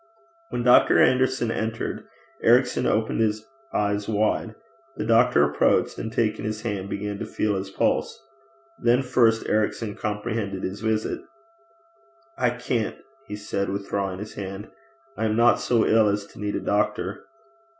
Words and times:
When 0.49 0.63
Dr. 0.63 0.97
Anderson 0.99 1.51
entered, 1.51 2.07
Ericson 2.41 2.87
opened 2.87 3.19
his 3.19 3.45
eyes 3.71 4.09
wide. 4.09 4.55
The 4.97 5.05
doctor 5.05 5.43
approached, 5.43 5.99
and 5.99 6.11
taking 6.11 6.43
his 6.43 6.63
hand 6.63 6.89
began 6.89 7.19
to 7.19 7.25
feel 7.27 7.53
his 7.55 7.69
pulse. 7.69 8.19
Then 8.79 9.03
first 9.03 9.47
Ericson 9.47 9.93
comprehended 9.93 10.63
his 10.63 10.81
visit. 10.81 11.21
'I 12.35 12.49
can't,' 12.49 12.97
he 13.27 13.35
said, 13.35 13.69
withdrawing 13.69 14.17
his 14.17 14.33
hand. 14.33 14.69
'I 15.17 15.25
am 15.25 15.35
not 15.35 15.59
so 15.59 15.85
ill 15.85 16.07
as 16.09 16.25
to 16.25 16.39
need 16.39 16.55
a 16.55 16.61
doctor.' 16.61 17.23